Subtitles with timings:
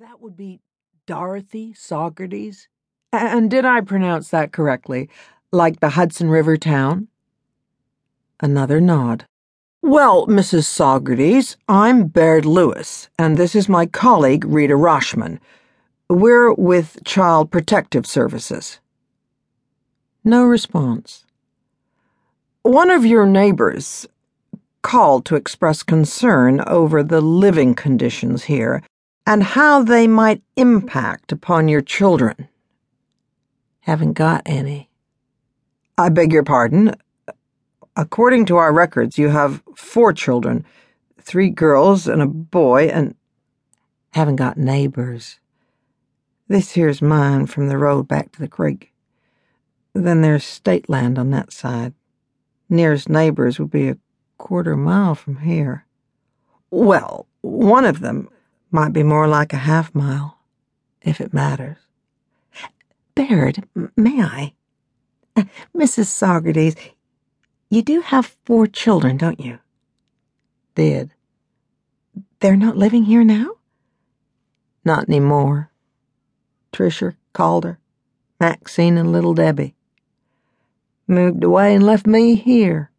[0.00, 0.60] That would be
[1.06, 2.66] Dorothy Saugerties?
[3.12, 5.08] And did I pronounce that correctly?
[5.52, 7.06] Like the Hudson River town?
[8.40, 9.24] Another nod.
[9.82, 10.64] Well, Mrs.
[10.64, 15.38] Saugerties, I'm Baird Lewis, and this is my colleague, Rita Roshman.
[16.10, 18.80] We're with Child Protective Services.
[20.24, 21.24] No response.
[22.62, 24.08] One of your neighbors
[24.82, 28.82] called to express concern over the living conditions here
[29.26, 32.48] and how they might impact upon your children.
[33.80, 34.90] Haven't got any.
[35.96, 36.94] I beg your pardon.
[37.96, 40.64] According to our records, you have four children
[41.24, 43.14] three girls and a boy, and
[44.12, 45.40] haven't got neighbors.
[46.48, 48.92] This here's mine from the road back to the creek.
[49.94, 51.94] Then there's state land on that side.
[52.68, 53.98] Nearest neighbors would be a
[54.38, 55.86] quarter mile from here.
[56.70, 58.28] Well, one of them
[58.74, 60.36] might be more like a half mile,
[61.00, 61.76] if it matters.
[63.14, 63.62] Baird,
[63.96, 64.52] may I?
[65.72, 66.10] Mrs.
[66.10, 66.76] Saugerties,
[67.70, 69.60] you do have four children, don't you?
[70.74, 71.12] Did.
[72.40, 73.52] They're not living here now?
[74.84, 75.70] Not any more.
[76.72, 77.78] Tricia, Calder,
[78.40, 79.76] Maxine, and little Debbie.
[81.06, 82.90] Moved away and left me here.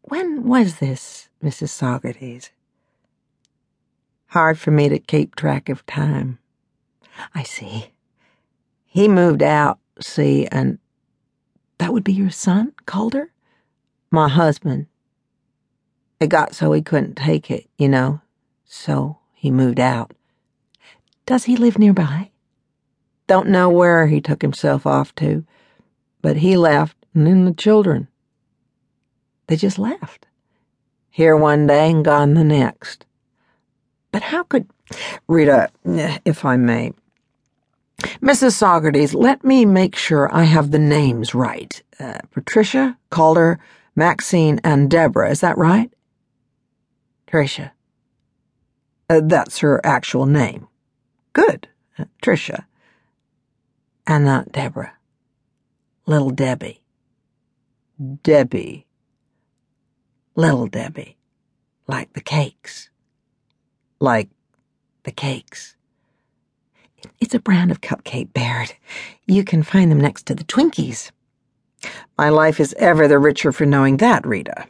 [0.00, 1.68] When was this, Mrs.
[1.68, 2.48] Saugerties?
[4.28, 6.38] Hard for me to keep track of time.
[7.34, 7.92] I see.
[8.84, 10.78] He moved out, see, and.
[11.78, 13.32] That would be your son, Calder?
[14.10, 14.86] My husband.
[16.20, 18.20] It got so he couldn't take it, you know,
[18.64, 20.12] so he moved out.
[21.24, 22.30] Does he live nearby?
[23.28, 25.44] Don't know where he took himself off to,
[26.20, 28.08] but he left, and then the children.
[29.46, 30.26] They just left.
[31.08, 33.06] Here one day and gone the next.
[34.12, 34.68] But how could.
[35.26, 35.70] Rita,
[36.24, 36.92] if I may.
[38.22, 38.54] Mrs.
[38.56, 41.82] Saugerties, let me make sure I have the names right.
[41.98, 43.58] Uh, Patricia, Calder,
[43.96, 45.90] Maxine, and Deborah, is that right?
[47.26, 47.72] Tricia.
[49.10, 50.68] Uh, that's her actual name.
[51.32, 51.68] Good.
[51.98, 52.64] Uh, Tricia.
[54.06, 54.92] And not Deborah.
[56.06, 56.82] Little Debbie.
[58.22, 58.86] Debbie.
[60.36, 61.16] Little Debbie.
[61.86, 62.90] Like the cakes
[64.00, 64.28] like
[65.04, 65.76] the cakes.
[67.20, 68.74] It's a brand of cupcake, Baird.
[69.26, 71.10] You can find them next to the Twinkies.
[72.16, 74.66] My life is ever the richer for knowing that, Rita.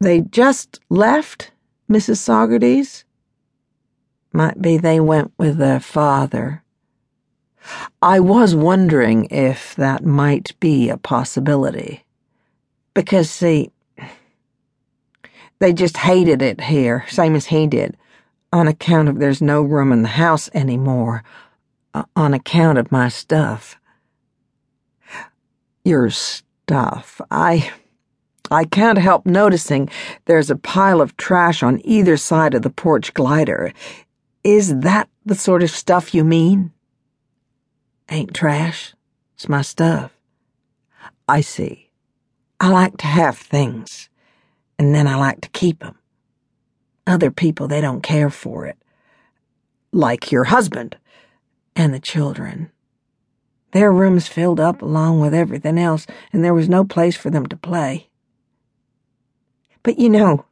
[0.00, 1.50] They just left,
[1.90, 2.16] Mrs.
[2.16, 3.04] Saugerties?
[4.32, 6.62] Might be they went with their father.
[8.00, 12.04] I was wondering if that might be a possibility.
[12.94, 13.70] Because, see,
[15.58, 17.96] they just hated it here, same as he did,
[18.52, 21.22] on account of there's no room in the house anymore,
[21.94, 23.76] uh, on account of my stuff.
[25.84, 27.20] Your stuff.
[27.30, 27.70] I.
[28.50, 29.90] I can't help noticing
[30.24, 33.74] there's a pile of trash on either side of the porch glider.
[34.42, 36.72] Is that the sort of stuff you mean?
[38.10, 38.94] Ain't trash.
[39.34, 40.12] It's my stuff.
[41.28, 41.90] I see.
[42.58, 44.08] I like to have things
[44.78, 45.96] and then I like to keep 'em.
[47.06, 48.76] Other people, they don't care for it.
[49.92, 50.96] Like your husband
[51.74, 52.70] and the children.
[53.72, 57.46] Their rooms filled up along with everything else, and there was no place for them
[57.46, 58.08] to play.
[59.82, 60.44] But you know,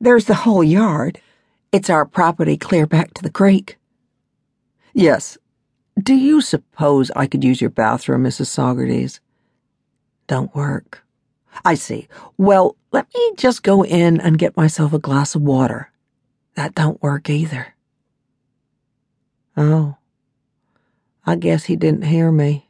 [0.00, 1.20] there's the whole yard.
[1.72, 3.78] It's our property clear back to the creek.
[4.92, 5.38] Yes.
[5.98, 8.46] Do you suppose I could use your bathroom, Mrs.
[8.46, 9.20] Saugerties?
[10.26, 11.05] Don't work.
[11.64, 12.08] I see.
[12.36, 15.90] Well, let me just go in and get myself a glass of water.
[16.54, 17.74] That don't work either.
[19.56, 19.96] Oh.
[21.26, 22.68] I guess he didn't hear me.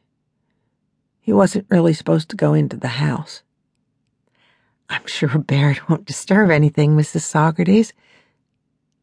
[1.21, 3.43] He wasn't really supposed to go into the house.
[4.89, 7.21] I'm sure Baird won't disturb anything, Mrs.
[7.21, 7.91] Saugerties.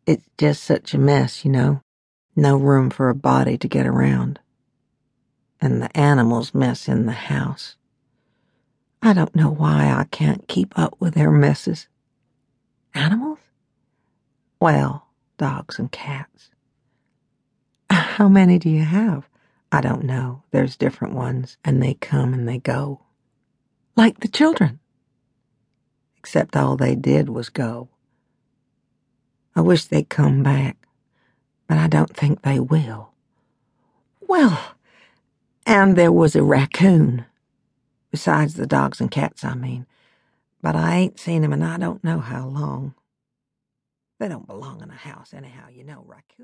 [0.07, 1.83] It's just such a mess, you know.
[2.37, 4.41] No room for a body to get around.
[5.61, 7.77] And the animals mess in the house.
[9.07, 11.89] I don't know why I can't keep up with their messes.
[12.95, 13.39] Animals?
[14.59, 16.49] Well, dogs and cats.
[17.91, 19.29] How many do you have?
[19.71, 20.43] I don't know.
[20.53, 23.03] There's different ones, and they come and they go.
[23.95, 24.81] Like the children.
[26.17, 27.91] Except all they did was go.
[29.55, 30.79] I wish they'd come back,
[31.69, 33.11] but I don't think they will.
[34.23, 34.59] Well,
[35.67, 37.27] and there was a raccoon.
[38.15, 39.87] Besides the dogs and cats, I mean.
[40.63, 42.95] But I ain't seen 'em and I don't know how long.
[44.21, 46.41] They don't belong in a house anyhow, you know, raccoons.